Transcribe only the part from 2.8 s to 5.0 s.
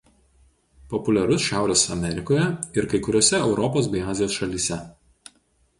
ir kai kuriose Europos bei Azijos šalyse.